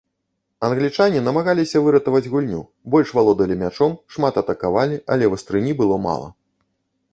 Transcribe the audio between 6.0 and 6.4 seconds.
мала.